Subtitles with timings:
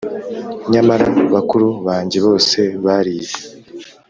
[0.73, 3.39] Nyamara bakuru bange bose barize.